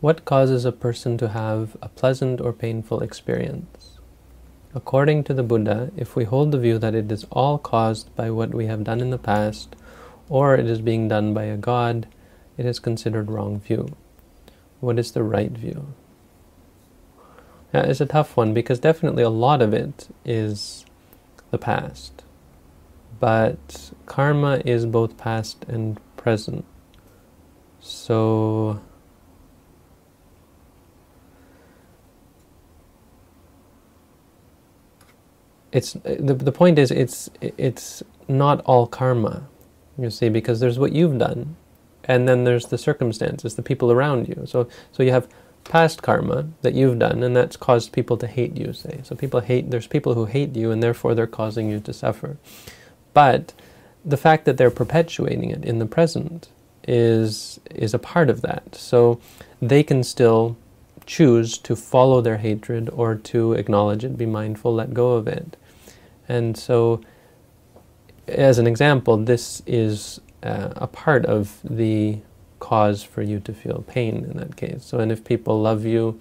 [0.00, 3.98] What causes a person to have a pleasant or painful experience?
[4.74, 8.30] According to the Buddha, if we hold the view that it is all caused by
[8.30, 9.76] what we have done in the past,
[10.28, 12.06] or it is being done by a god,
[12.56, 13.96] it is considered wrong view.
[14.80, 15.94] What is the right view?
[17.72, 20.84] Yeah, it's a tough one because definitely a lot of it is
[21.50, 22.24] the past.
[23.20, 26.64] But karma is both past and present.
[27.80, 28.80] So
[35.74, 39.46] it's the, the point is it's it's not all karma
[39.98, 41.56] you see because there's what you've done
[42.04, 44.44] and then there's the circumstances the people around you.
[44.46, 45.28] So so you have
[45.64, 49.00] past karma that you've done and that's caused people to hate you say.
[49.02, 52.36] So people hate there's people who hate you and therefore they're causing you to suffer.
[53.12, 53.52] But
[54.04, 56.48] the fact that they're perpetuating it in the present
[56.86, 58.76] is is a part of that.
[58.76, 59.20] So
[59.60, 60.56] they can still
[61.04, 65.56] choose to follow their hatred or to acknowledge it be mindful let go of it
[66.28, 67.00] and so,
[68.26, 72.20] as an example, this is uh, a part of the
[72.60, 74.84] cause for you to feel pain in that case.
[74.84, 76.18] So, and if people love you,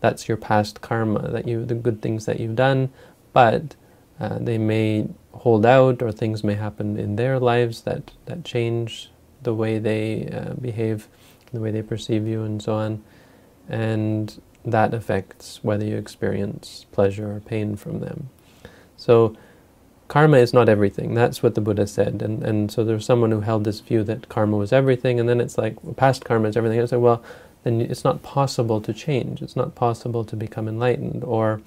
[0.00, 2.90] that's your past karma, that you the good things that you've done,
[3.32, 3.76] but
[4.18, 9.10] uh, they may hold out, or things may happen in their lives that that change
[9.42, 11.08] the way they uh, behave,
[11.52, 13.02] the way they perceive you, and so on,
[13.68, 18.28] and that affects whether you experience pleasure or pain from them.
[18.96, 19.36] So
[20.08, 21.14] karma is not everything.
[21.14, 22.22] That's what the Buddha said.
[22.22, 25.40] And, and so there's someone who held this view that karma was everything, and then
[25.40, 26.80] it's like, past karma is everything.
[26.80, 27.22] I said, well,
[27.64, 29.42] then it's not possible to change.
[29.42, 31.60] It's not possible to become enlightened, or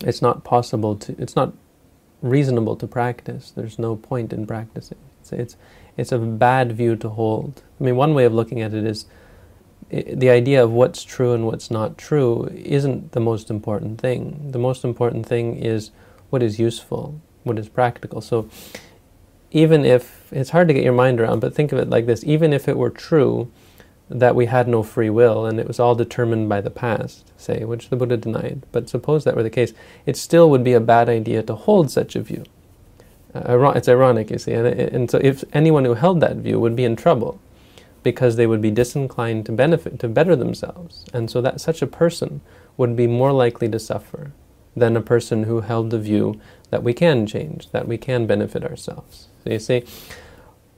[0.00, 1.52] it's not possible to, it's not
[2.20, 3.52] reasonable to practice.
[3.52, 4.98] There's no point in practicing.
[5.20, 5.56] It's, it's,
[5.96, 7.62] it's a bad view to hold.
[7.80, 9.06] I mean, one way of looking at it is
[9.90, 14.50] the idea of what's true and what's not true isn't the most important thing.
[14.50, 15.92] The most important thing is
[16.30, 18.20] what is useful, what is practical.
[18.20, 18.48] So
[19.50, 22.24] even if it's hard to get your mind around, but think of it like this
[22.24, 23.50] even if it were true
[24.10, 27.64] that we had no free will and it was all determined by the past, say,
[27.64, 29.74] which the Buddha denied, but suppose that were the case,
[30.06, 32.44] it still would be a bad idea to hold such a view.
[33.34, 36.74] Uh, it's ironic, you see, and, and so if anyone who held that view would
[36.74, 37.38] be in trouble
[38.02, 41.04] because they would be disinclined to benefit, to better themselves.
[41.12, 42.40] And so that such a person
[42.78, 44.32] would be more likely to suffer
[44.78, 46.40] than a person who held the view
[46.70, 49.28] that we can change, that we can benefit ourselves.
[49.44, 49.84] So you see,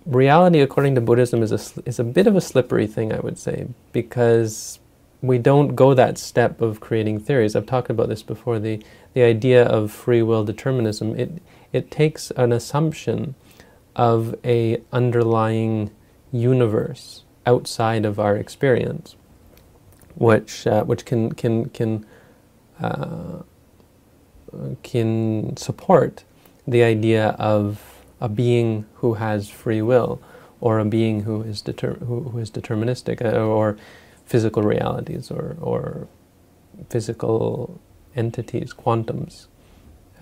[0.06, 3.38] reality according to Buddhism is a, is a bit of a slippery thing, I would
[3.38, 4.78] say, because
[5.22, 7.54] we don't go that step of creating theories.
[7.54, 8.58] I've talked about this before.
[8.58, 13.34] The, the idea of free will determinism, it, it takes an assumption
[13.96, 15.90] of a underlying
[16.32, 19.16] universe outside of our experience,
[20.14, 22.06] which, uh, which can, can, can
[22.80, 23.42] uh,
[24.82, 26.24] can support
[26.66, 30.20] the idea of a being who has free will
[30.60, 33.76] or a being who is, deter- who, who is deterministic uh, or
[34.26, 36.06] physical realities or, or
[36.88, 37.80] physical
[38.14, 39.46] entities, quantums,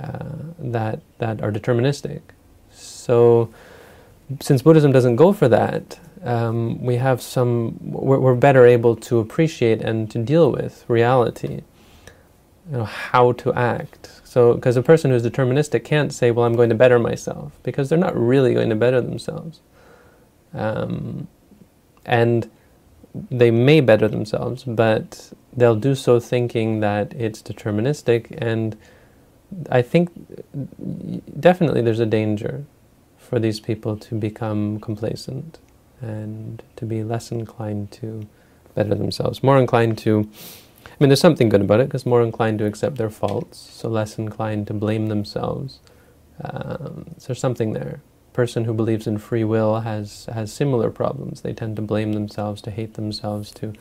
[0.00, 2.20] uh, that, that are deterministic.
[2.70, 3.52] So,
[4.40, 9.18] since Buddhism doesn't go for that, um, we have some, we're, we're better able to
[9.18, 11.62] appreciate and to deal with reality
[12.70, 14.20] you know, how to act.
[14.24, 17.88] So, because a person who's deterministic can't say, "Well, I'm going to better myself," because
[17.88, 19.60] they're not really going to better themselves,
[20.54, 21.28] um,
[22.04, 22.50] and
[23.30, 28.36] they may better themselves, but they'll do so thinking that it's deterministic.
[28.38, 28.76] And
[29.70, 30.10] I think
[31.40, 32.64] definitely there's a danger
[33.16, 35.58] for these people to become complacent
[36.00, 38.26] and to be less inclined to
[38.74, 40.30] better themselves, more inclined to
[40.90, 43.88] I mean, there's something good about it because more inclined to accept their faults, so
[43.88, 45.80] less inclined to blame themselves.
[46.42, 48.00] Um, so there's something there.
[48.32, 51.40] Person who believes in free will has has similar problems.
[51.40, 53.72] They tend to blame themselves, to hate themselves, to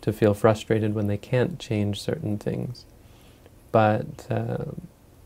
[0.00, 2.84] to feel frustrated when they can't change certain things.
[3.72, 4.64] But uh,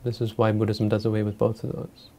[0.04, 2.10] this is why Buddhism does away with both of those.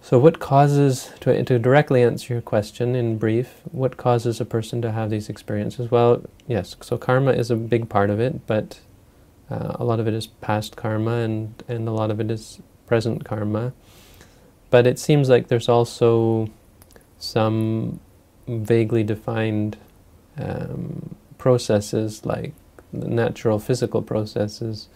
[0.00, 4.80] So, what causes, to, to directly answer your question in brief, what causes a person
[4.82, 5.90] to have these experiences?
[5.90, 8.80] Well, yes, so karma is a big part of it, but
[9.50, 12.60] uh, a lot of it is past karma and, and a lot of it is
[12.86, 13.72] present karma.
[14.70, 16.48] But it seems like there's also
[17.18, 18.00] some
[18.46, 19.76] vaguely defined
[20.38, 22.54] um, processes like
[22.92, 24.88] natural physical processes,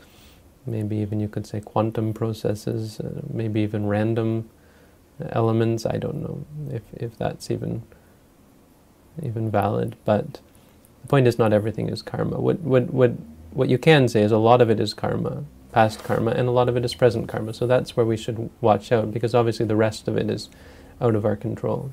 [0.65, 4.49] maybe even you could say quantum processes, uh, maybe even random
[5.31, 5.87] elements.
[5.87, 7.83] I don't know if, if that's even
[9.23, 10.41] even valid, but
[11.03, 12.41] the point is not everything is karma.
[12.41, 13.13] What, what, what,
[13.51, 16.53] what you can say is a lot of it is karma, past karma, and a
[16.53, 17.53] lot of it is present karma.
[17.53, 20.49] So that's where we should watch out, because obviously the rest of it is
[21.01, 21.93] out of our control.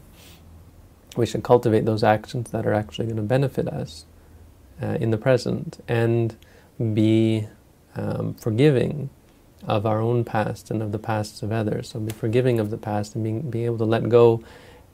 [1.17, 4.05] We should cultivate those actions that are actually going to benefit us
[4.81, 6.37] uh, in the present and
[6.93, 7.47] be
[7.95, 9.09] um, forgiving
[9.67, 11.89] of our own past and of the pasts of others.
[11.89, 14.43] So be forgiving of the past and being, being able to let go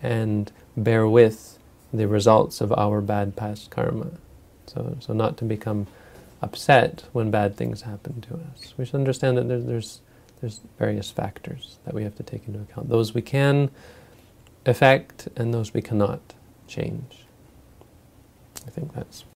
[0.02, 1.60] and bear with
[1.94, 4.12] the results of our bad past karma.
[4.68, 5.88] So, so not to become
[6.42, 8.74] upset when bad things happen to us.
[8.78, 10.02] We should understand that there's, there's,
[10.42, 12.90] there's various factors that we have to take into account.
[12.90, 13.70] Those we can
[14.66, 16.22] affect and those we cannot
[16.68, 17.26] change.
[18.68, 19.24] I think that's